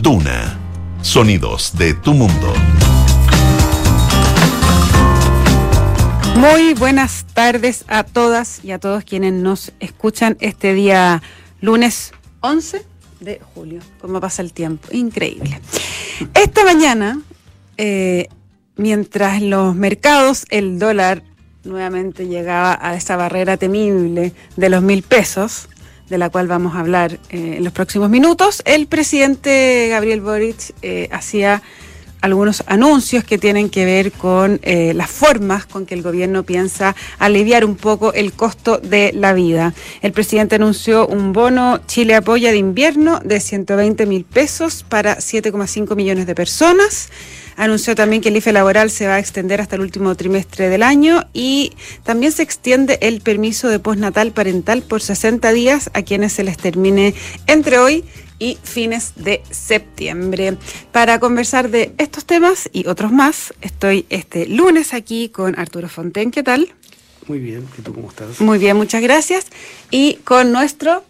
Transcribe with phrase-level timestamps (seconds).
[0.00, 0.56] Duna.
[1.02, 2.54] Sonidos de tu mundo.
[6.36, 11.20] Muy buenas tardes a todas y a todos quienes nos escuchan este día
[11.60, 12.86] lunes 11
[13.18, 13.80] de julio.
[14.00, 14.86] ¿Cómo pasa el tiempo?
[14.92, 15.60] Increíble.
[16.32, 17.20] Esta mañana,
[17.76, 18.28] eh,
[18.76, 21.24] mientras los mercados, el dólar
[21.64, 25.68] nuevamente llegaba a esa barrera temible de los mil pesos,
[26.08, 30.74] de la cual vamos a hablar eh, en los próximos minutos, el presidente Gabriel Boric
[30.82, 31.62] eh, hacía
[32.20, 36.94] algunos anuncios que tienen que ver con eh, las formas con que el gobierno piensa
[37.18, 39.74] aliviar un poco el costo de la vida.
[40.02, 45.94] El presidente anunció un bono Chile Apoya de invierno de 120 mil pesos para 7,5
[45.96, 47.10] millones de personas.
[47.56, 50.84] Anunció también que el IFE laboral se va a extender hasta el último trimestre del
[50.84, 51.72] año y
[52.04, 56.56] también se extiende el permiso de postnatal parental por 60 días a quienes se les
[56.56, 57.14] termine
[57.48, 58.04] entre hoy
[58.38, 60.56] y fines de septiembre.
[60.92, 66.30] Para conversar de estos temas y otros más, estoy este lunes aquí con Arturo Fonten.
[66.30, 66.72] ¿Qué tal?
[67.26, 68.40] Muy bien, ¿y tú cómo estás?
[68.40, 69.46] Muy bien, muchas gracias.
[69.90, 71.04] Y con nuestro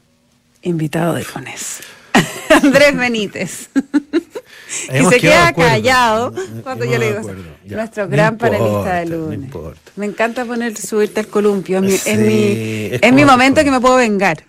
[0.62, 1.80] invitado de lunes,
[2.62, 3.70] Andrés Benítez.
[4.92, 7.30] y se queda callado cuando yo le digo
[7.66, 9.50] nuestro gran panelista de lunes.
[9.96, 11.78] me encanta poner subirte al columpio.
[11.78, 14.44] Es mi, es mi momento que me puedo vengar.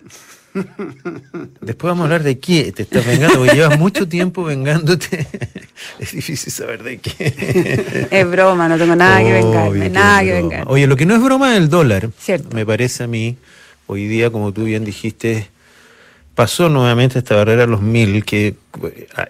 [1.60, 5.26] Después vamos a hablar de qué te estás vengando, porque llevas mucho tiempo vengándote.
[5.98, 8.08] Es difícil saber de qué.
[8.10, 10.64] Es broma, no tengo nada que vengarme, nada que vengar.
[10.66, 12.10] Oye, lo que no es broma es el dólar.
[12.18, 12.54] Cierto.
[12.54, 13.36] Me parece a mí,
[13.86, 15.48] hoy día, como tú bien dijiste,
[16.34, 18.56] pasó nuevamente esta barrera a los mil, que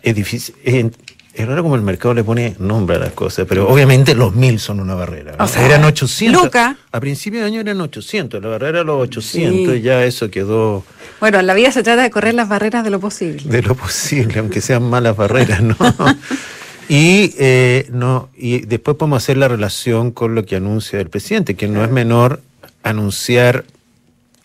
[0.03, 0.87] es difícil, es
[1.37, 4.81] raro como el mercado le pone nombre a las cosas, pero obviamente los mil son
[4.81, 5.37] una barrera.
[5.39, 6.45] O sea, eran 800.
[6.45, 6.77] Luca.
[6.93, 10.85] A principio de año eran 800, la barrera era los 800 y ya eso quedó.
[11.21, 13.43] Bueno, en la vida se trata de correr las barreras de lo posible.
[13.45, 15.77] De lo posible, aunque sean malas barreras, ¿no?
[16.89, 21.55] y, eh, no, y después podemos hacer la relación con lo que anuncia el presidente,
[21.55, 22.41] que no es menor
[22.83, 23.65] anunciar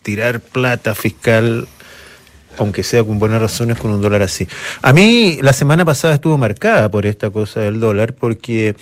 [0.04, 1.68] tirar plata fiscal
[2.58, 4.48] aunque sea con buenas razones, con un dólar así.
[4.82, 8.76] A mí la semana pasada estuvo marcada por esta cosa del dólar, porque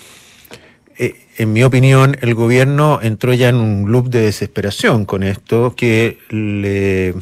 [0.98, 5.76] eh, en mi opinión el gobierno entró ya en un loop de desesperación con esto
[5.76, 7.16] que le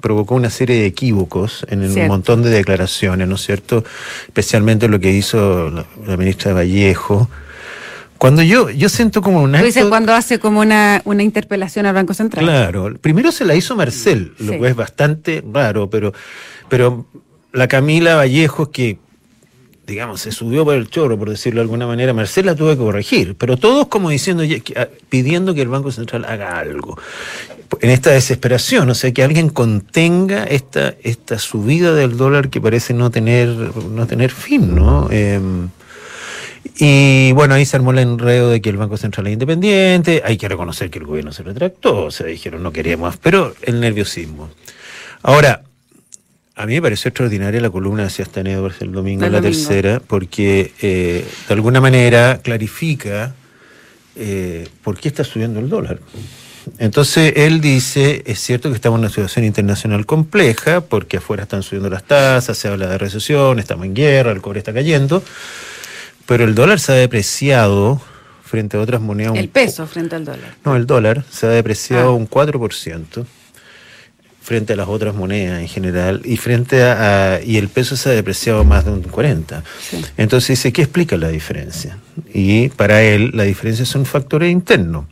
[0.00, 3.84] provocó una serie de equívocos en un montón de declaraciones, ¿no es cierto?
[4.26, 7.30] Especialmente lo que hizo la, la ministra Vallejo,
[8.24, 9.58] cuando yo, yo siento como una.
[9.58, 12.42] Tú dices cuando hace como una, una interpelación al Banco Central.
[12.42, 16.14] Claro, primero se la hizo Marcel, lo cual es bastante raro, pero,
[16.70, 17.04] pero
[17.52, 18.96] la Camila Vallejo, que
[19.86, 22.78] digamos, se subió por el chorro, por decirlo de alguna manera, Marcel la tuvo que
[22.78, 24.42] corregir, pero todos como diciendo,
[24.74, 26.96] ah, pidiendo que el Banco Central haga algo.
[27.82, 32.94] En esta desesperación, o sea, que alguien contenga esta, esta subida del dólar que parece
[32.94, 35.10] no tener, no tener fin, ¿no?
[35.10, 35.68] Em,
[36.76, 40.36] y bueno, ahí se armó el enredo de que el Banco Central es independiente, hay
[40.36, 44.50] que reconocer que el gobierno se retractó, o sea, dijeron no queríamos, pero el nerviosismo.
[45.22, 45.62] Ahora,
[46.56, 50.72] a mí me pareció extraordinaria la columna de Sebastián Edwards el domingo, la tercera, porque
[50.80, 53.34] eh, de alguna manera clarifica
[54.16, 55.98] eh, por qué está subiendo el dólar.
[56.78, 61.62] Entonces él dice, es cierto que estamos en una situación internacional compleja, porque afuera están
[61.62, 65.22] subiendo las tasas, se habla de recesión, estamos en guerra, el cobre está cayendo,
[66.26, 68.00] pero el dólar se ha depreciado
[68.44, 69.36] frente a otras monedas.
[69.36, 70.54] El peso frente al dólar.
[70.64, 72.14] No, el dólar se ha depreciado ah.
[72.14, 73.26] un 4%
[74.44, 78.12] frente a las otras monedas en general y frente a, y el peso se ha
[78.12, 79.64] depreciado más de un 40.
[80.18, 81.98] Entonces dice, ¿qué explica la diferencia?
[82.32, 85.06] Y para él la diferencia son factores internos.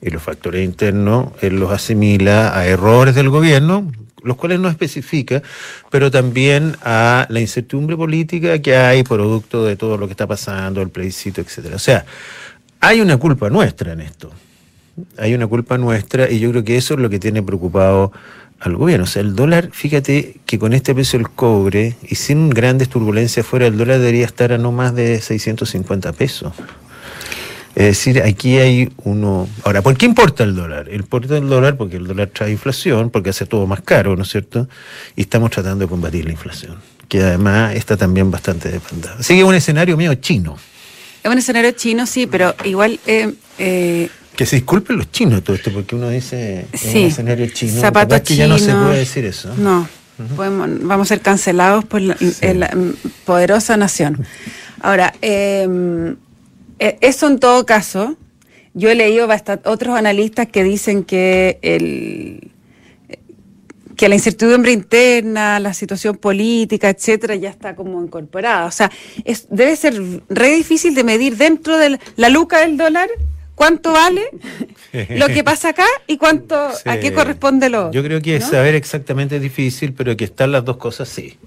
[0.00, 3.92] Y los factores internos él los asimila a errores del gobierno,
[4.24, 5.42] los cuales no especifica,
[5.90, 10.82] pero también a la incertidumbre política que hay producto de todo lo que está pasando,
[10.82, 11.76] el plebiscito, etcétera.
[11.76, 12.04] O sea,
[12.80, 14.30] hay una culpa nuestra en esto.
[15.18, 18.12] Hay una culpa nuestra y yo creo que eso es lo que tiene preocupado
[18.60, 19.04] al gobierno.
[19.04, 23.46] O sea, el dólar, fíjate que con este precio del cobre y sin grandes turbulencias
[23.46, 26.52] fuera, el dólar debería estar a no más de 650 pesos.
[27.74, 29.48] Es decir, aquí hay uno...
[29.64, 30.92] Ahora, ¿por qué importa el dólar?
[30.92, 34.28] Importa el dólar porque el dólar trae inflación, porque hace todo más caro, ¿no es
[34.28, 34.68] cierto?
[35.16, 36.76] Y estamos tratando de combatir la inflación,
[37.08, 39.16] que además está también bastante demandada.
[39.18, 40.56] Así que es un escenario medio chino.
[41.24, 43.00] Es un escenario chino, sí, pero igual...
[43.06, 47.46] Eh, eh, que se disculpen los chinos todo esto, porque uno dice sí, un escenario
[47.48, 47.80] chino.
[47.80, 49.52] Zapatos que ya no se puede decir eso.
[49.56, 49.88] No,
[50.36, 52.16] vamos a ser cancelados por la,
[53.24, 54.24] poderosa nación.
[54.80, 56.14] Ahora, eh,
[56.78, 58.16] eso en todo caso,
[58.74, 59.28] yo he leído
[59.64, 62.50] otros analistas que dicen que el
[63.96, 68.66] que la incertidumbre interna, la situación política, etcétera, ya está como incorporada.
[68.66, 68.90] O sea,
[69.24, 69.94] es, debe ser
[70.28, 73.08] re difícil de medir dentro de la luca del dólar
[73.54, 74.22] cuánto vale
[75.10, 79.36] lo que pasa acá y cuánto a qué corresponde lo Yo creo que saber exactamente
[79.36, 81.38] es difícil, pero que están las dos cosas sí.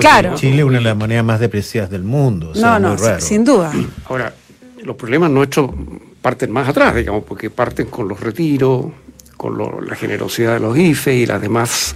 [0.00, 0.34] claro.
[0.34, 2.52] Chile es una de las monedas más depreciadas del mundo.
[2.56, 3.72] no, no, sin duda.
[4.06, 4.34] Ahora,
[4.84, 5.70] los problemas nuestros
[6.20, 8.86] parten más atrás, digamos, porque parten con los retiros,
[9.36, 11.94] con la generosidad de los IFE y las demás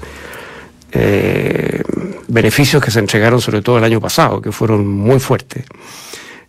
[0.93, 1.83] eh,
[2.27, 5.65] beneficios que se entregaron sobre todo el año pasado, que fueron muy fuertes.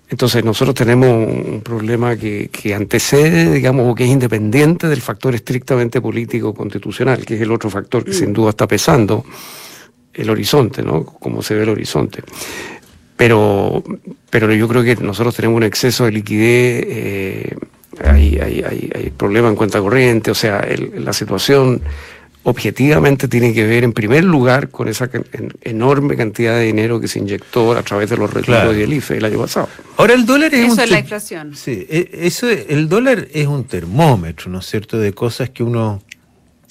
[0.10, 6.02] Entonces nosotros tenemos un problema que, antecede, digamos, o que es independiente del factor estrictamente
[6.02, 8.34] político constitucional, que es el otro factor que sin mm.
[8.34, 9.24] duda está pesando
[10.12, 11.06] el horizonte, ¿no?
[11.06, 12.24] Cómo se ve el horizonte.
[13.20, 13.84] Pero,
[14.30, 17.56] pero yo creo que nosotros tenemos un exceso de liquidez, eh,
[18.02, 21.82] hay, hay, hay, hay problemas en cuenta corriente, o sea, la situación
[22.44, 25.10] objetivamente tiene que ver en primer lugar con esa
[25.64, 29.18] enorme cantidad de dinero que se inyectó a través de los retiros y el IFE
[29.18, 29.68] el año pasado.
[29.98, 31.58] Ahora el dólar es eso es la inflación.
[31.58, 36.02] Sí, e, eso el dólar es un termómetro, ¿no es cierto?, de cosas que uno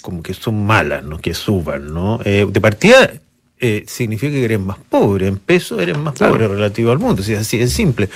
[0.00, 1.19] como que son malas, ¿no?
[1.19, 2.21] Que suban, ¿no?
[2.25, 3.11] Eh, de partida
[3.60, 7.60] eh, significa que eres más pobre, en peso eres más pobre relativo al mundo, así
[7.60, 8.08] es simple.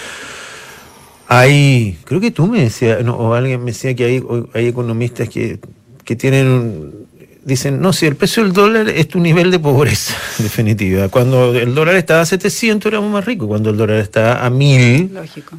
[1.28, 4.22] Hay, creo que tú me decías, o alguien me decía que hay,
[4.52, 5.58] hay economistas que,
[6.04, 7.02] que tienen
[7.44, 11.08] dicen, no, si el precio del dólar es tu nivel de pobreza, definitiva.
[11.08, 15.18] Cuando el dólar estaba a 700 éramos más ricos, cuando el dólar está a 1000,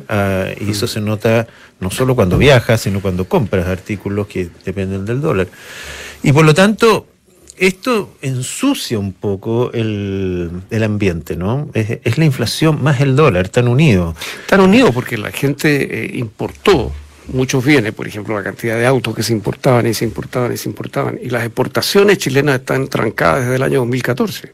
[0.09, 1.47] ah, y eso se nota
[1.79, 5.47] no solo cuando viajas, sino cuando compras artículos que dependen del dólar.
[6.21, 7.07] Y por lo tanto,
[7.57, 11.69] esto ensucia un poco el, ambiente, ¿no?
[11.73, 14.15] Es, la inflación más el dólar, están unidos.
[14.41, 16.91] Están unidos porque la gente eh, importó
[17.27, 20.57] muchos bienes, por ejemplo, la cantidad de autos que se importaban y se importaban y
[20.57, 21.19] se importaban.
[21.21, 24.51] Y las exportaciones chilenas están trancadas desde el año 2014.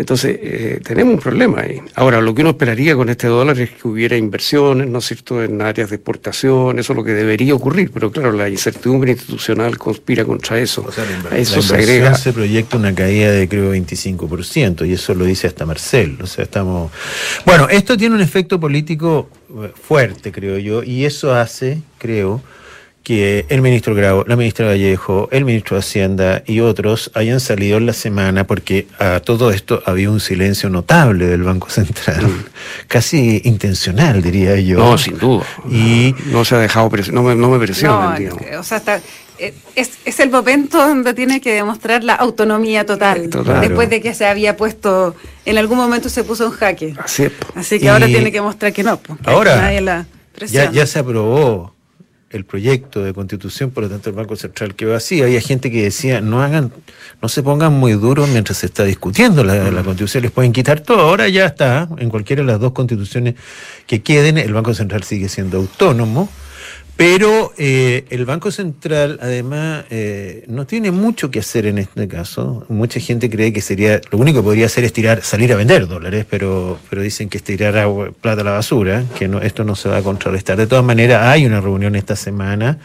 [0.00, 1.78] Entonces, eh, tenemos un problema ahí.
[1.94, 5.44] Ahora, lo que uno esperaría con este dólar es que hubiera inversiones, ¿no es cierto?,
[5.44, 9.76] en áreas de exportación, eso es lo que debería ocurrir, pero claro, la incertidumbre institucional
[9.76, 10.86] conspira contra eso.
[10.88, 12.14] O sea, la eso se agrega.
[12.14, 16.16] se proyecta una caída de, creo, 25%, y eso lo dice hasta Marcel.
[16.22, 16.90] O sea, estamos.
[17.44, 22.40] Bueno, esto tiene un efecto político eh, fuerte, creo yo, y eso hace, creo,
[23.02, 27.78] que el ministro Grau, la ministra Vallejo, el ministro de Hacienda y otros hayan salido
[27.78, 32.44] en la semana porque a todo esto había un silencio notable del Banco Central, mm.
[32.88, 34.78] casi intencional, diría yo.
[34.78, 35.44] No, sin duda.
[35.70, 38.18] Y no se ha dejado no me, no me presiona.
[38.58, 38.82] o sea,
[39.38, 43.30] eh, es, el momento donde tiene que demostrar la autonomía total,
[43.60, 45.16] después de que se había puesto,
[45.46, 46.94] en algún momento se puso en jaque.
[46.98, 49.00] Así, Así que ahora tiene que mostrar que no.
[49.24, 49.72] ahora
[50.46, 51.74] ya, ya se aprobó
[52.30, 55.20] el proyecto de constitución, por lo tanto el Banco Central quedó así.
[55.20, 56.72] Había gente que decía, no hagan,
[57.20, 60.80] no se pongan muy duros mientras se está discutiendo la, la constitución, les pueden quitar
[60.80, 61.00] todo.
[61.00, 63.34] Ahora ya está, en cualquiera de las dos constituciones
[63.86, 66.28] que queden, el Banco Central sigue siendo autónomo
[66.96, 72.64] pero eh, el Banco Central, además, eh, no tiene mucho que hacer en este caso.
[72.68, 75.86] Mucha gente cree que sería, lo único que podría hacer es tirar, salir a vender
[75.86, 79.64] dólares, pero, pero dicen que es tirar agua, plata a la basura, que no, esto
[79.64, 80.56] no se va a contrarrestar.
[80.56, 82.78] De todas maneras, hay una reunión esta semana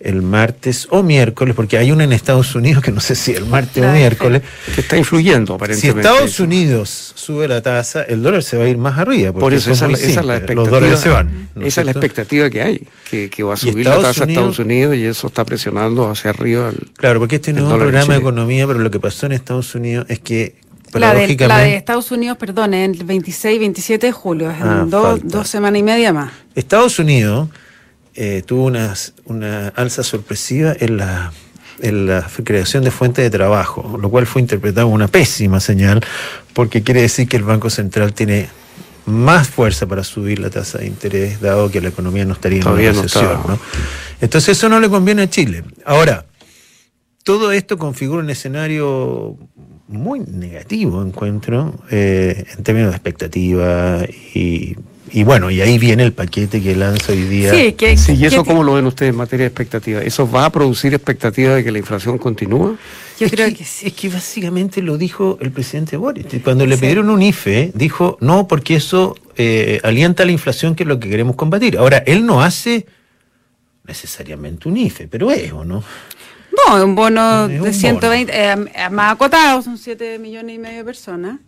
[0.00, 3.46] el martes o miércoles, porque hay una en Estados Unidos que no sé si el
[3.46, 4.42] martes o miércoles.
[4.74, 6.02] Que está influyendo aparentemente.
[6.02, 9.32] Si Estados Unidos sube la tasa, el dólar se va a ir más arriba.
[9.32, 10.54] Por eso esa, es la expectativa.
[10.54, 11.48] Los dólares se van.
[11.60, 14.96] esa es la expectativa que hay, que, va a subir la tasa a Estados Unidos
[14.96, 16.72] y eso está presionando hacia arriba.
[16.96, 19.74] claro, porque este no es un programa de economía, pero lo que pasó en Estados
[19.74, 20.54] Unidos es que
[20.94, 24.66] la de, la de, Estados Unidos, perdón, el 26 y 27 de julio, es en
[24.66, 26.32] ah, dos, dos semanas y media más.
[26.54, 27.48] Estados Unidos
[28.20, 28.94] eh, tuvo una,
[29.26, 31.32] una alza sorpresiva en la,
[31.80, 36.00] en la creación de fuentes de trabajo, lo cual fue interpretado como una pésima señal,
[36.52, 38.48] porque quiere decir que el Banco Central tiene
[39.06, 42.66] más fuerza para subir la tasa de interés, dado que la economía no estaría en
[42.66, 43.38] una recesión.
[44.20, 45.62] Entonces eso no le conviene a Chile.
[45.84, 46.26] Ahora,
[47.22, 49.36] todo esto configura un escenario
[49.86, 54.02] muy negativo, encuentro, eh, en términos de expectativa
[54.34, 54.76] y
[55.12, 57.52] y bueno, y ahí viene el paquete que lanza hoy día.
[57.52, 60.00] Sí, que, sí ¿y eso cómo lo ven ustedes en materia de expectativa?
[60.02, 62.76] ¿Eso va a producir expectativa de que la inflación continúe?
[63.18, 63.88] Yo creo que, sí.
[63.88, 66.26] Es que básicamente lo dijo el presidente Boris.
[66.44, 70.88] Cuando le pidieron un IFE, dijo, no, porque eso eh, alienta la inflación, que es
[70.88, 71.78] lo que queremos combatir.
[71.78, 72.86] Ahora, él no hace
[73.84, 75.82] necesariamente un IFE, pero es, ¿o no?
[76.66, 78.56] No, un bono de 120, eh,
[78.90, 81.40] más acotado, son 7 millones y medio de personas.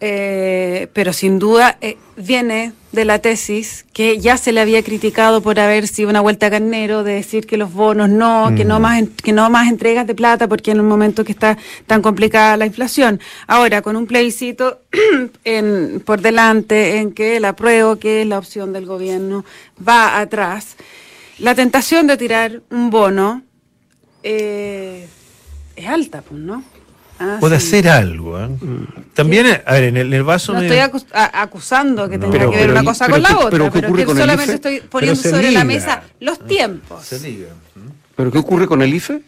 [0.00, 1.76] Eh, pero sin duda
[2.16, 6.50] viene de la tesis, que ya se le había criticado por haber sido una vuelta
[6.50, 10.14] carnero, de decir que los bonos no, que no más que no más entregas de
[10.14, 13.20] plata, porque en un momento que está tan complicada la inflación.
[13.46, 14.80] Ahora, con un plebiscito
[15.44, 19.44] en, por delante, en que el apruebo, que es la opción del gobierno,
[19.86, 20.76] va atrás,
[21.38, 23.42] la tentación de tirar un bono
[24.22, 25.06] eh,
[25.76, 26.64] es alta, pues, ¿no?
[27.20, 28.40] Ah, puede hacer algo.
[28.40, 28.48] ¿eh?
[29.14, 30.52] También, a ver, en el, vaso.
[30.52, 34.04] No estoy acusando que tenga que ver una cosa con la otra, pero, ¿qué ocurre
[34.04, 34.54] con solamente el IFE?
[34.54, 37.04] estoy poniendo sobre la mesa los tiempos.
[37.04, 37.48] Se liga.
[38.14, 39.22] ¿Pero qué ocurre con el IFE?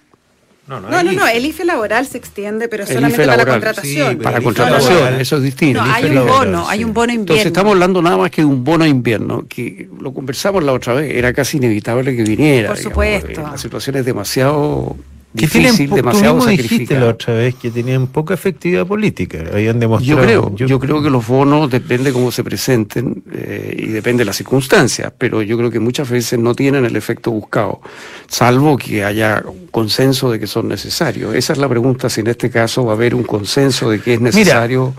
[0.70, 4.18] No, no, no, no, el IFE laboral se extiende, pero solamente para la contratación.
[4.18, 5.85] para la contratación, eso es distinto.
[5.85, 7.23] No, hay un bono, hay un bono invierno.
[7.23, 10.94] Entonces estamos hablando nada más que de un bono invierno, que lo conversamos la otra
[10.94, 12.68] vez, era casi inevitable que viniera.
[12.68, 13.42] Por supuesto.
[13.42, 14.97] La situación es demasiado
[15.33, 19.45] difícil, demasiado tú dijiste la otra vez que tenían poca efectividad política.
[19.53, 20.19] Habían demostrado.
[20.19, 24.27] Yo creo, yo, creo que los bonos depende cómo se presenten eh, y depende de
[24.27, 27.81] las circunstancias, pero yo creo que muchas veces no tienen el efecto buscado,
[28.29, 31.35] salvo que haya un consenso de que son necesarios.
[31.35, 34.15] Esa es la pregunta, si en este caso va a haber un consenso de que
[34.15, 34.95] es necesario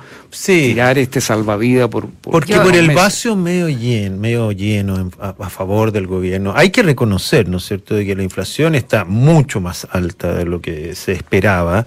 [0.45, 5.91] tirar este salvavidas por, Porque por el vaso medio lleno, medio lleno a, a favor
[5.91, 9.87] del gobierno, hay que reconocer, ¿no es cierto?, de que la inflación está mucho más
[9.91, 11.85] alta de lo que se esperaba,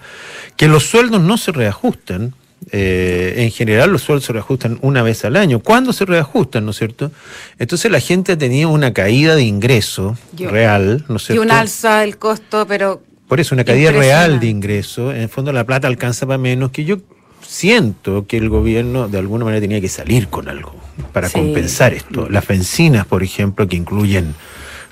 [0.57, 2.35] que los sueldos no se reajustan.
[2.73, 5.61] Eh, en general los sueldos se reajustan una vez al año.
[5.61, 7.13] ¿Cuándo se reajustan, no es cierto?
[7.59, 11.43] Entonces la gente tenía una caída de ingreso real, ¿no es cierto?
[11.43, 13.03] Y un alza del costo, pero...
[13.29, 15.11] Por eso, una caída real de ingreso.
[15.13, 16.99] En el fondo la plata alcanza para menos que yo
[17.47, 20.75] siento que el gobierno de alguna manera tenía que salir con algo
[21.13, 22.29] para compensar esto.
[22.29, 24.35] Las bencinas, por ejemplo, que incluyen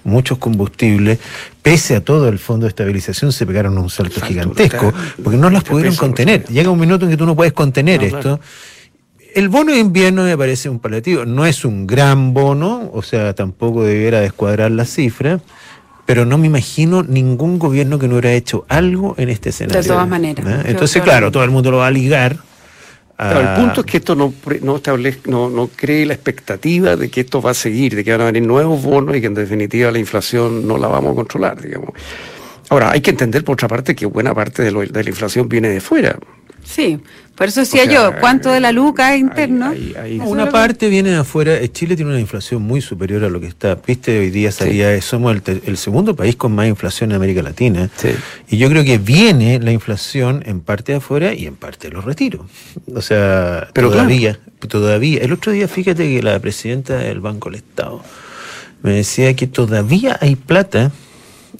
[0.05, 1.19] muchos combustibles,
[1.63, 4.93] pese a todo el fondo de estabilización, se pegaron un salto gigantesco,
[5.23, 6.45] porque no las pudieron contener.
[6.47, 8.41] Llega un minuto en que tú no puedes contener esto.
[9.35, 11.25] El bono de invierno me parece un paliativo.
[11.25, 15.41] No es un gran bono, o sea, tampoco debiera descuadrar la cifra,
[16.05, 19.81] pero no me imagino ningún gobierno que no hubiera hecho algo en este escenario.
[19.81, 20.45] De todas maneras.
[20.47, 20.63] ¿Eh?
[20.67, 22.39] Entonces, claro, todo el mundo lo va a ligar
[23.31, 27.21] el punto es que esto no, no, establece, no, no cree la expectativa de que
[27.21, 29.91] esto va a seguir, de que van a venir nuevos bonos y que en definitiva
[29.91, 31.91] la inflación no la vamos a controlar, digamos.
[32.69, 35.69] Ahora, hay que entender por otra parte que buena parte de, de la inflación viene
[35.69, 36.19] de fuera.
[36.64, 37.00] Sí,
[37.37, 39.73] por eso decía yo, ¿cuánto de la luca interno?
[40.25, 41.57] una parte viene de afuera.
[41.57, 43.75] Eh, Chile tiene una inflación muy superior a lo que está.
[43.75, 47.90] Viste, hoy día salía, somos el, segundo país con más inflación en América Latina.
[48.49, 51.95] Y yo creo que viene la inflación en parte de afuera y en parte de
[51.95, 52.42] los retiros.
[52.95, 54.38] O sea, Pero todavía,
[54.69, 55.21] todavía.
[55.23, 58.04] El otro día, fíjate que la presidenta del Banco del Estado
[58.83, 60.92] me decía que todavía hay plata.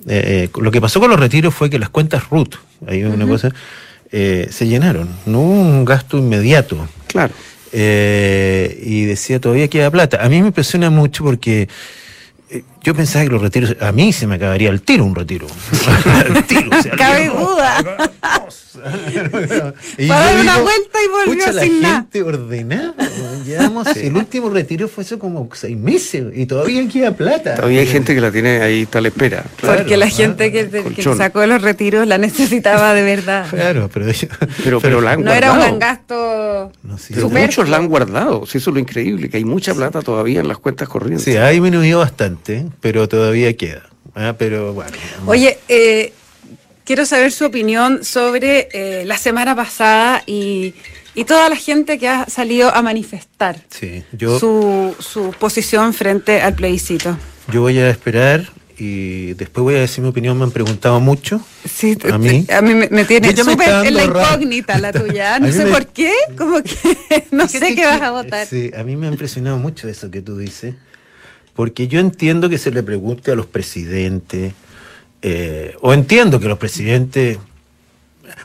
[0.07, 2.57] Eh, eh, lo que pasó con los retiros fue que las cuentas RUT,
[2.87, 3.53] hay una cosa
[4.13, 5.09] eh, se llenaron.
[5.27, 6.87] No hubo un gasto inmediato.
[7.07, 7.33] Claro.
[7.73, 10.23] Eh, y decía, todavía queda plata.
[10.23, 11.69] A mí me impresiona mucho porque
[12.51, 15.47] eh, yo pensaba que los retiros, a mí se me acabaría el tiro un retiro.
[16.27, 18.09] el tiro, Cabe duda.
[20.09, 22.95] Para dar una vuelta y volvió sin la gente ordenada.
[23.45, 27.55] Llevamos, el último retiro fue hace como seis meses y todavía queda plata.
[27.57, 29.45] Todavía hay gente que la tiene ahí tal espera.
[29.61, 33.47] Porque la gente que, que, sacó los retiros la necesitaba de verdad.
[33.51, 34.07] Claro, pero,
[34.65, 36.73] pero, pero, la han no era un gasto.
[37.31, 38.47] muchos la han guardado.
[38.47, 41.25] Sí, eso es lo increíble, que hay mucha plata todavía en las cuentas corrientes.
[41.25, 43.89] Sí, ha disminuido bastante, pero todavía queda.
[44.15, 44.93] Ah, pero bueno.
[45.27, 46.13] Oye, eh,
[46.85, 50.75] quiero saber su opinión sobre eh, la semana pasada y,
[51.27, 53.57] toda la gente que ha salido a manifestar
[54.19, 57.19] su, su posición frente al plebiscito.
[57.49, 61.41] Yo voy a esperar y después voy a decir mi opinión, me han preguntado mucho.
[61.69, 65.39] Sí, a mí, a mí me, tiene súper en la incógnita la tuya.
[65.41, 68.47] No sé por qué, como que no sé qué vas a votar.
[68.47, 70.75] Sí, a mí me ha impresionado mucho eso que tú dices,
[71.55, 74.55] porque yo entiendo que se le pregunte a los presidentes,
[75.21, 77.39] eh, o entiendo que los presidentes...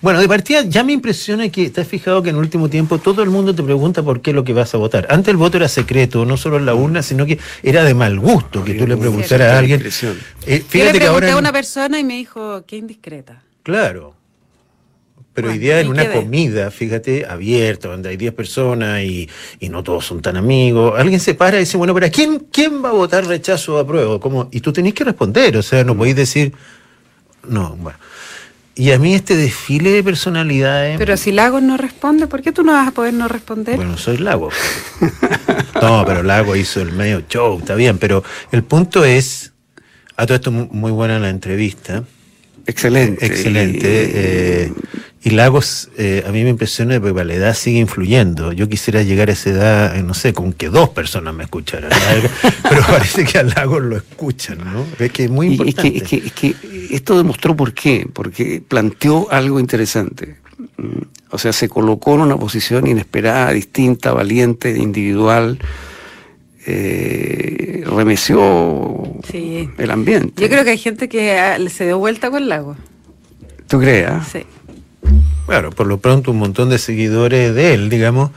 [0.01, 2.97] Bueno, de partida ya me impresiona que te has fijado que en el último tiempo
[2.97, 5.07] todo el mundo te pregunta por qué lo que vas a votar.
[5.09, 8.19] Antes el voto era secreto, no solo en la urna, sino que era de mal
[8.19, 9.81] gusto que tú le preguntaras a alguien.
[9.81, 13.43] Eh, fíjate Yo le pregunté a una persona y me dijo, qué indiscreta.
[13.63, 14.16] Claro.
[15.37, 19.29] Pero hoy día en una comida, fíjate, abierta, donde hay 10 personas y,
[19.69, 22.89] no todos son tan amigos, alguien se para y dice, bueno, pero ¿quién, quién va
[22.89, 24.19] a votar rechazo o apruebo?
[24.19, 26.53] Como, y tú tenés que responder, o sea, no podéis decir,
[27.47, 27.99] no, bueno.
[28.73, 30.97] Y a mí este desfile de personalidades...
[30.97, 33.75] Pero si Lagos no responde, ¿por qué tú no vas a poder no responder?
[33.75, 34.55] Bueno, soy Lagos.
[35.79, 39.53] no, pero Lagos hizo el medio show, está bien, pero el punto es,
[40.15, 42.05] a todo esto muy buena la entrevista.
[42.67, 43.25] Excelente.
[43.25, 43.79] Excelente.
[43.83, 44.73] Eh,
[45.27, 48.53] Y Lagos, eh, a mí me impresiona porque la edad sigue influyendo.
[48.53, 51.91] Yo quisiera llegar a esa edad, eh, no sé, con que dos personas me escucharan.
[52.63, 54.85] pero parece que a Lagos lo escuchan, ¿no?
[54.97, 55.97] Es que es muy importante.
[55.97, 56.55] Es que, es que,
[56.91, 58.07] esto demostró por qué.
[58.13, 60.37] Porque planteó algo interesante.
[60.77, 65.59] Mm, o sea, se colocó en una posición inesperada, distinta, valiente, individual.
[66.65, 69.03] Eh, remeció
[69.33, 70.41] el ambiente.
[70.41, 72.77] Yo creo que hay gente que ah, se dio vuelta con Lagos.
[73.67, 74.07] ¿Tú crees?
[74.07, 74.25] Ah?
[74.31, 74.45] Sí.
[75.47, 78.31] Claro, por lo pronto un montón de seguidores de él, digamos.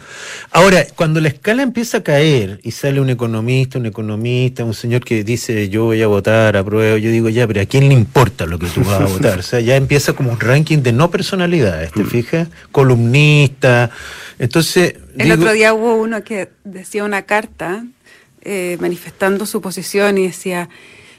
[0.53, 5.05] Ahora, cuando la escala empieza a caer y sale un economista, un economista, un señor
[5.05, 8.47] que dice yo voy a votar, apruebo, yo digo ya, pero ¿a quién le importa
[8.47, 9.41] lo que tú vas a votar?
[9.41, 12.07] O sea, ya empieza como un ranking de no personalidades, ¿te mm.
[12.07, 12.49] fijas?
[12.71, 13.91] Columnista.
[14.39, 14.95] Entonces.
[15.19, 17.85] El otro día hubo uno que decía una carta
[18.43, 20.69] eh, manifestando su posición y decía,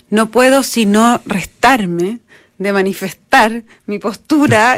[0.10, 2.20] no puedo sino restarme
[2.62, 4.78] de manifestar mi postura.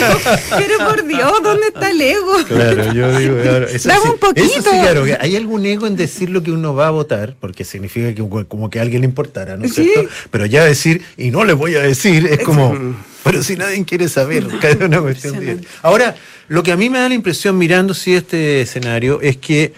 [0.50, 2.34] pero, por Dios, ¿dónde está el ego?
[2.46, 4.70] Claro, yo digo, claro, eso Dame un poquito.
[4.70, 8.22] claro, hay algún ego en decir lo que uno va a votar, porque significa que
[8.46, 10.08] como que a alguien le importara, ¿no es cierto?
[10.30, 12.76] Pero ya decir, y no le voy a decir, es como,
[13.22, 15.60] pero si nadie quiere saber, cada una cuestión de...
[15.80, 16.14] Ahora,
[16.48, 19.72] lo que a mí me da la impresión mirando si este escenario es que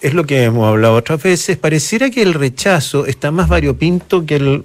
[0.00, 4.36] es lo que hemos hablado otras veces, pareciera que el rechazo está más variopinto que
[4.36, 4.64] el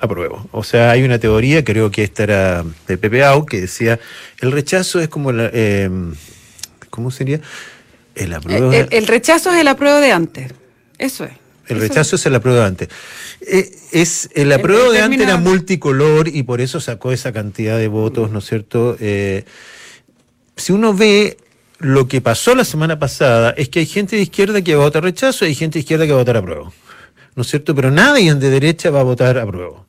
[0.00, 0.48] apruebo.
[0.50, 4.00] O sea, hay una teoría, creo que esta era de Pepe Au, que decía,
[4.40, 5.50] el rechazo es como la...
[5.52, 5.90] Eh,
[6.88, 7.40] ¿Cómo sería?
[8.14, 8.72] El apruebo...
[8.72, 10.52] El, rechazo es el apruebo de antes.
[10.98, 11.32] Eso es.
[11.68, 12.88] El rechazo es el apruebo de antes.
[13.42, 17.86] Eh, es, el apruebo de antes era multicolor y por eso sacó esa cantidad de
[17.86, 18.96] votos, ¿no es cierto?
[18.98, 19.44] Eh,
[20.56, 21.36] si uno ve
[21.78, 24.86] lo que pasó la semana pasada, es que hay gente de izquierda que va a
[24.86, 26.72] votar rechazo y hay gente de izquierda que va a votar apruebo.
[27.36, 27.74] ¿No es cierto?
[27.74, 29.86] Pero nadie de derecha va a votar apruebo.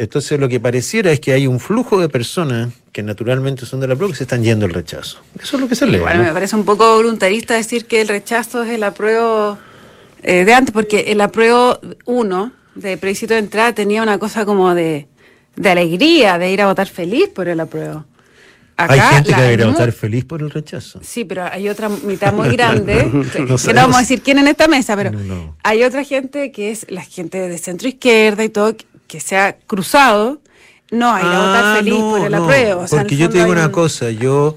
[0.00, 3.88] Entonces lo que pareciera es que hay un flujo de personas que naturalmente son de
[3.88, 5.18] la prueba que se están yendo al rechazo.
[5.38, 5.98] Eso es lo que se lee.
[5.98, 9.58] Bueno, me parece un poco voluntarista decir que el rechazo es el apruebo
[10.22, 14.74] eh, de antes, porque el apruebo uno de plebiscito de entrada tenía una cosa como
[14.74, 15.06] de,
[15.62, 18.06] alegría, de ir a votar feliz por el apruebo.
[18.78, 21.00] hay gente que ir a votar feliz por el rechazo.
[21.02, 22.94] Sí, pero hay otra mitad muy grande,
[23.34, 25.12] que, no, vamos a decir quién en esta mesa, pero
[25.62, 28.74] hay otra gente que es la gente de centro izquierda y todo,
[29.10, 30.40] que se ha cruzado,
[30.92, 32.86] no hay a votar ah, feliz por el apruebo.
[32.88, 34.54] porque yo te digo una cosa, yo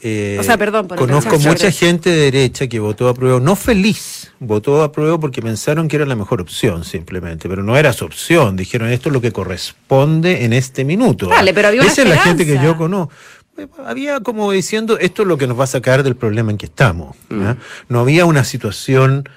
[0.00, 4.90] eh, perdón, conozco mucha gente de derecha que votó a prueba, no feliz, votó a
[4.90, 8.88] prueba porque pensaron que era la mejor opción simplemente, pero no era su opción, dijeron
[8.88, 11.28] esto es lo que corresponde en este minuto.
[11.28, 13.12] Vale, pero había Esa es la gente que yo conozco.
[13.84, 16.64] Había como diciendo, esto es lo que nos va a sacar del problema en que
[16.64, 17.14] estamos.
[17.28, 17.50] Mm.
[17.90, 19.28] No había una situación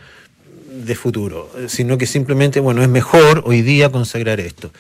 [0.86, 4.72] de futuro, sino que simplemente, bueno, es mejor hoy día consagrar esto.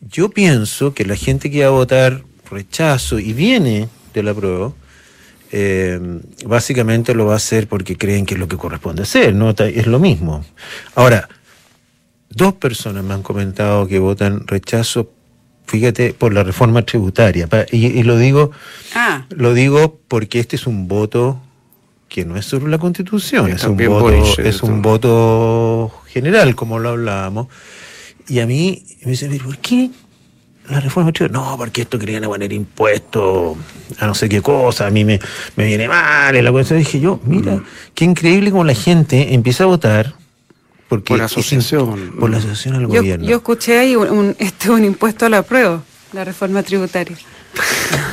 [0.00, 4.72] Yo pienso que la gente que va a votar rechazo y viene de la prueba,
[5.52, 6.00] eh,
[6.46, 9.50] básicamente lo va a hacer porque creen que es lo que corresponde hacer, ¿no?
[9.50, 10.44] Es lo mismo.
[10.94, 11.28] Ahora,
[12.30, 15.12] dos personas me han comentado que votan rechazo,
[15.66, 17.48] fíjate, por la reforma tributaria.
[17.70, 18.50] Y, lo digo,
[18.94, 19.26] ah.
[19.30, 21.40] lo digo porque este es un voto
[22.12, 24.10] que no es sobre la constitución, es un, voto,
[24.42, 27.46] es un voto general, como lo hablábamos.
[28.28, 29.88] Y a mí me dicen, ¿por qué
[30.68, 33.56] la reforma No, porque esto querían poner impuestos
[33.98, 35.20] a no sé qué cosa, a mí me,
[35.56, 36.36] me viene mal.
[36.36, 37.64] Y la cosa dije yo, mira, mm.
[37.94, 40.14] qué increíble como la gente empieza a votar
[40.90, 42.12] porque por la asociación.
[42.20, 43.26] por la asociación al gobierno.
[43.26, 47.16] Yo escuché ahí un, este, un impuesto a la prueba, la reforma tributaria.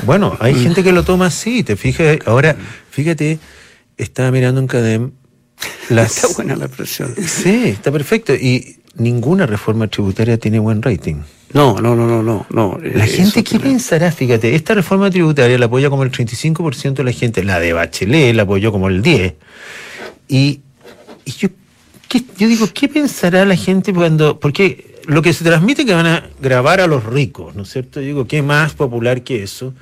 [0.05, 0.63] Bueno, hay mm.
[0.63, 2.55] gente que lo toma así, te fijas, ahora,
[2.91, 3.39] fíjate,
[3.99, 5.11] estaba mirando un CADEM.
[5.89, 6.15] Las...
[6.15, 7.13] Está buena la presión.
[7.15, 8.33] Sí, está perfecto.
[8.33, 11.17] Y ninguna reforma tributaria tiene buen rating.
[11.53, 12.45] No, no, no, no, no.
[12.51, 14.11] no la gente, ¿qué pensará?
[14.11, 18.35] Fíjate, esta reforma tributaria la apoya como el 35% de la gente, la de Bachelet
[18.35, 19.35] la apoyó como el 10%.
[20.27, 20.61] Y,
[21.25, 21.49] yo,
[22.37, 24.39] yo digo, ¿qué pensará la gente cuando.?
[24.39, 27.69] Porque lo que se transmite es que van a grabar a los ricos, ¿no es
[27.69, 27.99] cierto?
[27.99, 29.73] Yo digo, ¿qué más popular que eso?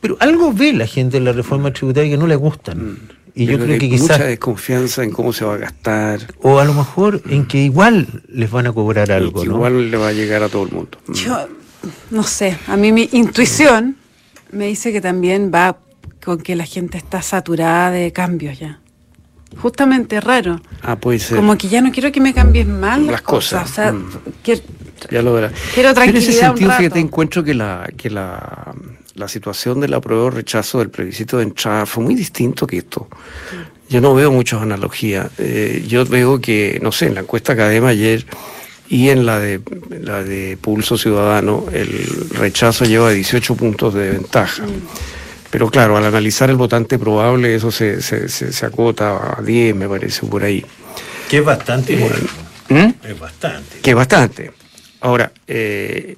[0.00, 2.98] Pero algo ve la gente en la reforma tributaria que no le gustan.
[3.34, 4.18] Y yo creo que quizás.
[4.18, 6.20] Mucha desconfianza en cómo se va a gastar.
[6.40, 9.44] O a lo mejor en que igual les van a cobrar algo.
[9.44, 9.54] ¿no?
[9.56, 10.98] Igual le va a llegar a todo el mundo.
[11.06, 11.12] Mm.
[11.12, 11.48] Yo,
[12.10, 13.96] no sé, a mí mi intuición
[14.52, 15.78] me dice que también va
[16.24, 18.80] con que la gente está saturada de cambios ya.
[19.58, 20.60] Justamente raro.
[20.82, 21.36] Ah, puede ser.
[21.36, 23.68] Como que ya no quiero que me cambies mal las, cosas.
[23.68, 24.10] O sea, mm.
[25.10, 25.52] ya lo verás.
[25.74, 26.28] Quiero tranquilidad.
[26.28, 28.74] en ese sentido, fíjate, encuentro que la, que la
[29.20, 33.06] la situación del apruebo rechazo del plebiscito de entrada fue muy distinto que esto.
[33.88, 35.30] Yo no veo muchas analogías.
[35.38, 38.24] Eh, yo veo que, no sé, en la encuesta Academa ayer
[38.88, 44.64] y en la de, la de Pulso Ciudadano, el rechazo lleva 18 puntos de ventaja.
[45.50, 49.88] pero claro, al analizar el votante probable, eso se, se, se, acota a 10, me
[49.88, 50.64] parece, por ahí.
[51.28, 51.94] Que es bastante.
[51.94, 52.10] Eh,
[52.70, 53.06] ¿Mm?
[53.06, 53.80] Es bastante.
[53.82, 54.52] Que es bastante.
[55.00, 56.16] Ahora, eh,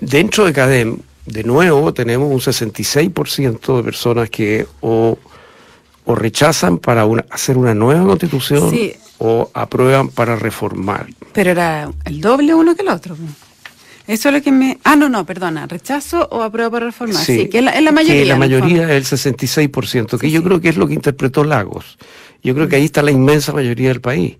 [0.00, 0.98] dentro de CADEM,
[1.28, 5.18] de nuevo, tenemos un 66% de personas que o,
[6.04, 8.72] o rechazan para hacer una nueva constitución
[9.18, 11.06] o aprueban para reformar.
[11.32, 13.16] Pero era el doble uno que el otro.
[14.06, 14.78] Eso es lo que me...
[14.84, 15.66] Ah, no, no, perdona.
[15.66, 17.22] ¿Rechazo o apruebo para reformar?
[17.22, 18.22] Sí, que es la, mayoría.
[18.22, 21.98] Que la mayoría es el 66%, que yo creo que es lo que interpretó Lagos.
[22.42, 24.36] Yo creo que ahí está la inmensa mayoría del país,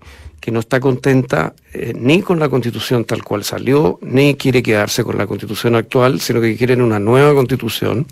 [0.49, 5.03] que no está contenta eh, ni con la constitución tal cual salió, ni quiere quedarse
[5.03, 8.07] con la constitución actual, sino que quieren una nueva constitución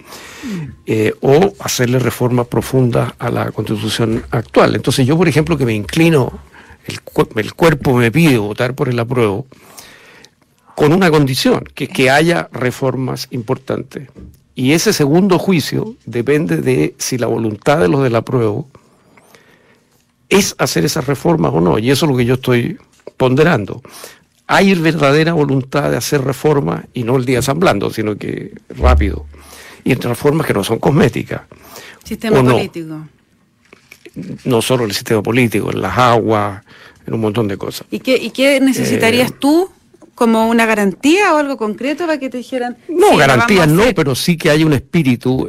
[0.85, 4.75] eh, o hacerle reformas profundas a la constitución actual.
[4.75, 6.31] Entonces yo, por ejemplo, que me inclino,
[6.85, 6.99] el,
[7.37, 9.47] el cuerpo me pide votar por el apruebo,
[10.75, 14.09] con una condición, que que haya reformas importantes.
[14.53, 18.67] Y ese segundo juicio depende de si la voluntad de los del apruebo
[20.29, 21.79] es hacer esas reformas o no.
[21.79, 22.77] Y eso es lo que yo estoy
[23.17, 23.81] ponderando.
[24.47, 29.25] Hay verdadera voluntad de hacer reformas y no el día asamblando, sino que rápido.
[29.83, 31.41] Y entre reformas que no son cosméticas.
[32.03, 33.07] Sistema político.
[34.45, 36.63] No solo el sistema político, en las aguas,
[37.05, 37.85] en un montón de cosas.
[37.91, 39.69] ¿Y qué, y qué necesitarías eh, tú
[40.15, 42.77] como una garantía o algo concreto para que te dijeran?
[42.89, 45.47] No, garantía no, pero sí que hay un espíritu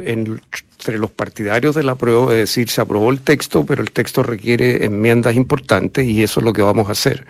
[0.79, 4.23] entre los partidarios de la prueba, es decir, se aprobó el texto, pero el texto
[4.23, 7.25] requiere enmiendas importantes y eso es lo que vamos a hacer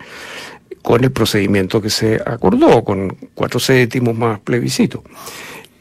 [0.82, 5.02] con el procedimiento que se acordó, con cuatro séptimos más plebiscito.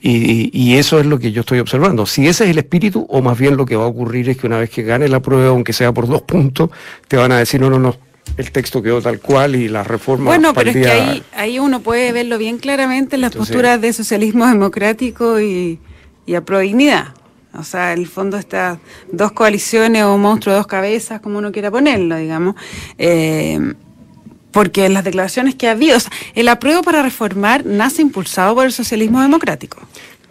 [0.01, 2.05] Y, y, eso es lo que yo estoy observando.
[2.05, 4.47] Si ese es el espíritu, o más bien lo que va a ocurrir es que
[4.47, 6.69] una vez que gane la prueba, aunque sea por dos puntos,
[7.07, 7.97] te van a decir, no, no, no,
[8.37, 10.25] el texto quedó tal cual y la reforma.
[10.25, 13.91] Bueno, pero es que ahí, ahí uno puede verlo bien claramente en las posturas de
[13.93, 15.79] socialismo democrático y,
[16.25, 17.18] y a dignidad.
[17.53, 18.77] O sea, el fondo estas
[19.11, 22.55] dos coaliciones o un monstruo de dos cabezas, como uno quiera ponerlo, digamos.
[22.97, 23.73] Eh,
[24.51, 28.55] porque en las declaraciones que ha habido, o sea, el apruebo para reformar nace impulsado
[28.55, 29.77] por el socialismo democrático.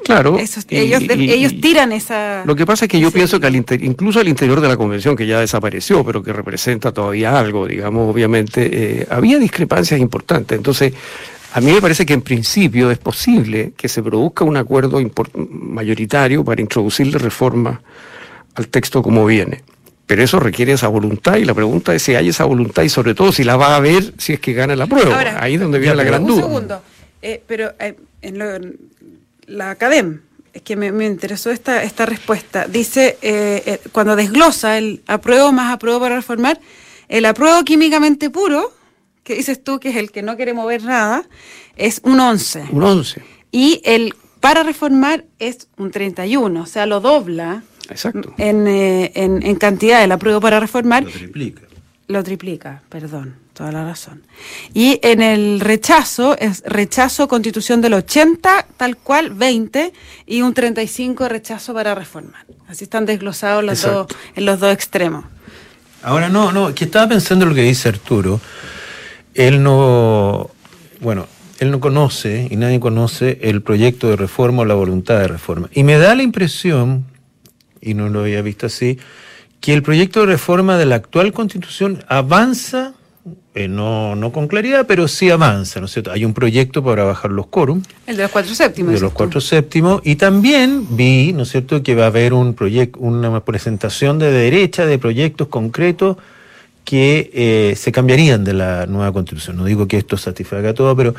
[0.04, 0.38] Claro.
[0.70, 2.42] ellos, ellos tiran esa...
[2.46, 5.16] Lo que pasa es que yo pienso que al incluso al interior de la convención,
[5.16, 10.56] que ya desapareció, pero que representa todavía algo, digamos, obviamente, eh, había discrepancias importantes.
[10.56, 10.94] Entonces,
[11.52, 15.00] a mí me parece que en principio es posible que se produzca un acuerdo
[15.34, 17.80] mayoritario para introducirle reformas
[18.54, 19.62] al texto como viene.
[20.06, 23.14] Pero eso requiere esa voluntad y la pregunta es si hay esa voluntad y sobre
[23.14, 25.36] todo si la va a haber si es que gana la prueba.
[25.38, 26.46] Ahí es donde viene la gran duda.
[26.46, 26.82] Un segundo,
[27.20, 28.46] eh, pero eh, en lo,
[29.48, 30.20] la Academ,
[30.52, 32.66] es que me, interesó esta, esta respuesta.
[32.66, 36.60] Dice, eh, eh, cuando desglosa el apruebo más apruebo para reformar,
[37.08, 38.72] el apruebo químicamente puro,
[39.24, 41.24] que dices tú que es el que no quiere mover nada,
[41.76, 42.66] es un 11.
[42.72, 43.22] Un 11.
[43.50, 48.34] Y el para reformar es un 31, o sea, lo dobla Exacto.
[48.36, 51.04] En, eh, en, en cantidad el apruebo para reformar.
[51.04, 51.62] Lo triplica.
[52.06, 54.22] Lo triplica, perdón toda la razón.
[54.72, 59.92] Y en el rechazo, es rechazo constitución del 80, tal cual, 20,
[60.26, 62.46] y un 35 rechazo para reformar.
[62.68, 65.24] Así están desglosados los dos, en los dos extremos.
[66.04, 68.40] Ahora, no, no, que estaba pensando lo que dice Arturo.
[69.34, 70.50] Él no,
[71.00, 71.26] bueno,
[71.58, 75.68] él no conoce y nadie conoce el proyecto de reforma o la voluntad de reforma.
[75.72, 77.06] Y me da la impresión,
[77.80, 79.00] y no lo había visto así,
[79.60, 82.94] que el proyecto de reforma de la actual constitución avanza
[83.54, 86.12] eh, no, no con claridad, pero sí avanza, ¿no es cierto?
[86.12, 87.82] Hay un proyecto para bajar los quórum.
[88.06, 88.94] El de los cuatro séptimos.
[88.94, 90.00] De los cuatro séptimos.
[90.04, 94.30] Y también vi, ¿no es cierto?, que va a haber un proyecto, una presentación de
[94.30, 96.16] derecha de proyectos concretos
[96.84, 99.56] que eh, se cambiarían de la nueva constitución.
[99.56, 101.14] No digo que esto satisfaga todo, pero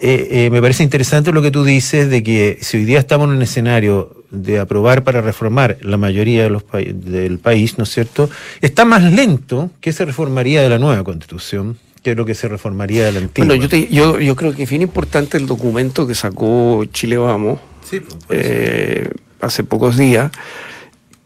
[0.00, 3.36] eh, me parece interesante lo que tú dices de que si hoy día estamos en
[3.36, 8.30] un escenario de aprobar para reformar la mayoría de los del país, ¿no es cierto?,
[8.60, 13.04] está más lento que se reformaría de la nueva constitución que lo que se reformaría
[13.04, 13.54] de la antigua.
[13.54, 18.02] Bueno, yo, yo, creo que es bien importante el documento que sacó Chile Vamos pues,
[18.30, 20.30] eh, hace pocos días,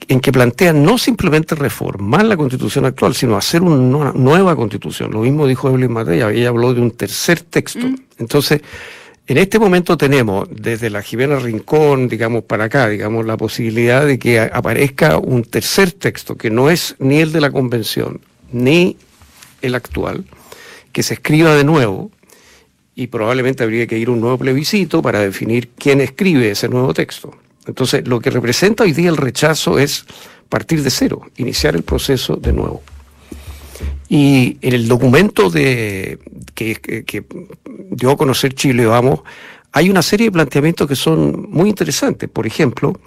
[0.09, 5.13] en que plantea no simplemente reformar la constitución actual, sino hacer una nueva constitución.
[5.13, 7.87] Lo mismo dijo Evelyn Matei, ella habló de un tercer texto.
[7.87, 7.97] Mm.
[8.19, 8.61] Entonces,
[9.27, 14.19] en este momento tenemos desde la Jimena Rincón, digamos, para acá, digamos, la posibilidad de
[14.19, 18.21] que aparezca un tercer texto que no es ni el de la convención,
[18.53, 18.99] ni
[19.63, 20.25] el actual,
[20.93, 22.11] que se escriba de nuevo
[22.95, 26.93] y probablemente habría que ir a un nuevo plebiscito para definir quién escribe ese nuevo
[26.93, 27.35] texto.
[27.67, 30.05] Entonces, lo que representa hoy día el rechazo es
[30.51, 32.83] partir de cero, iniciar el proceso de nuevo.
[34.09, 36.19] Y en el documento de,
[36.55, 37.25] que,
[37.91, 39.21] dio a conocer Chile, vamos,
[39.73, 42.29] hay una serie de planteamientos que son muy interesantes.
[42.29, 42.99] Por ejemplo,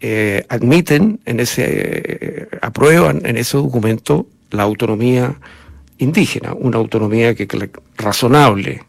[0.00, 5.36] eh, admiten en ese, eh, aprueban en ese documento la autonomía
[5.98, 8.82] indígena, una autonomía que, que razonable,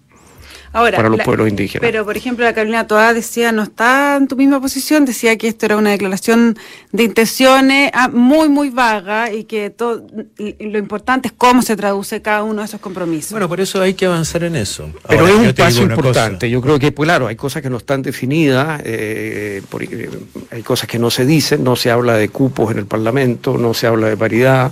[0.73, 1.81] Ahora, para los la- pueblos indígenas.
[1.81, 5.47] Pero, por ejemplo, la Carolina Toá decía, no está en tu misma posición, decía que
[5.47, 6.57] esto era una declaración
[6.91, 10.05] de intenciones ah, muy, muy vaga y que todo,
[10.37, 13.31] lo importante es cómo se traduce cada uno de esos compromisos.
[13.31, 14.89] Bueno, por eso hay que avanzar en eso.
[15.07, 15.93] Pero Ahora, es un paso cosa.
[15.93, 16.49] importante.
[16.49, 20.09] Yo creo que, pues, claro, hay cosas que no están definidas, eh, por- eh,
[20.51, 23.73] hay cosas que no se dicen, no se habla de cupos en el Parlamento, no
[23.75, 24.71] se habla de paridad,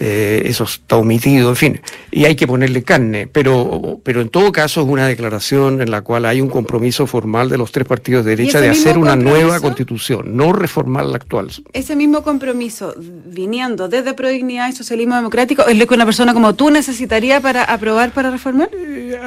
[0.00, 3.26] eh, eso está omitido, en fin, y hay que ponerle carne.
[3.26, 7.48] Pero, pero en todo caso es una declaración en la cual hay un compromiso formal
[7.48, 11.50] de los tres partidos de derecha de hacer una nueva constitución, no reformar la actual.
[11.72, 12.94] Ese mismo compromiso,
[13.26, 17.64] viniendo desde Prodignidad y Socialismo Democrático, es lo que una persona como tú necesitaría para
[17.64, 18.70] aprobar, para reformar.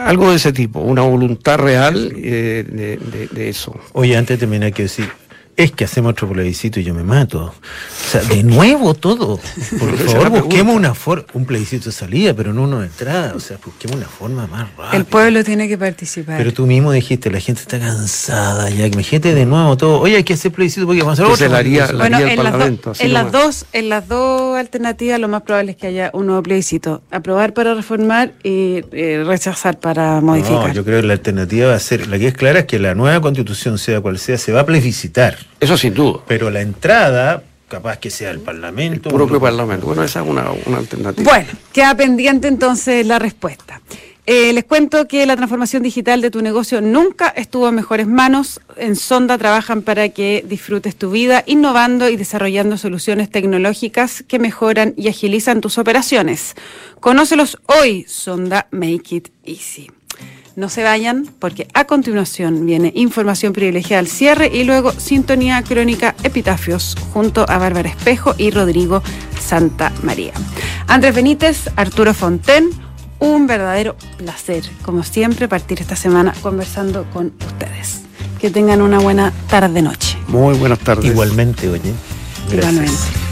[0.06, 3.76] Algo de ese tipo, una voluntad real eh, de, de- de eso.
[3.94, 5.08] Oye, antes de terminar, hay que decir,
[5.56, 7.46] es que hacemos otro plebiscito y yo me mato.
[7.54, 9.40] O sea, de nuevo todo.
[9.80, 13.34] Por favor, busquemos una forma, un plebiscito de salida, pero no uno de entrada.
[13.36, 14.98] O sea, busquemos una forma más rápida.
[14.98, 16.38] El pueblo tiene que participar.
[16.38, 18.88] Pero tú mismo dijiste, la gente está cansada ya.
[18.88, 20.00] Imagínate de nuevo todo.
[20.00, 21.48] Oye, hay que hacer plebiscito porque vamos a hacer otro.
[21.50, 21.98] la haría- plebiscito.
[21.98, 22.66] la Bueno, en, las, do-
[23.00, 27.02] en dos, en las dos alternativas lo más probable es que haya un nuevo plebiscito.
[27.12, 30.68] Aprobar para reformar y eh, rechazar para modificar.
[30.70, 32.80] No, yo creo que la alternativa va a ser, la que es clara es que
[32.80, 35.38] la nueva constitución, sea cual sea, se va a plebiscitar.
[35.60, 36.20] Eso sin duda.
[36.28, 39.10] Pero la entrada, capaz que sea el Parlamento.
[39.10, 39.86] El propio un- Parlamento.
[39.88, 41.30] Bueno, esa es una, una alternativa.
[41.32, 43.82] Bueno, queda pendiente entonces la respuesta.
[44.26, 48.62] Eh, les cuento que la transformación digital de tu negocio nunca estuvo en mejores manos.
[48.78, 54.94] En Sonda trabajan para que disfrutes tu vida, innovando y desarrollando soluciones tecnológicas que mejoran
[54.96, 56.56] y agilizan tus operaciones.
[57.02, 59.92] Conócelos hoy, Sonda Make It Easy.
[60.56, 66.16] No se vayan porque a continuación viene información privilegiada al cierre y luego sintonía crónica
[66.24, 69.02] epitafios junto a Bárbara Espejo y Rodrigo
[69.42, 70.34] Santa María.
[70.88, 72.70] Andrés Benítez, Arturo Fonten,
[73.18, 78.02] un verdadero placer, como siempre, partir esta semana conversando con ustedes.
[78.40, 80.18] Que tengan una buena tarde-noche.
[80.28, 81.06] Muy buenas tardes.
[81.06, 81.94] Igualmente, oye.
[82.50, 82.74] Gracias.
[82.74, 83.23] Igualmente.